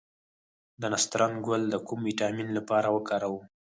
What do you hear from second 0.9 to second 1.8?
نسترن ګل د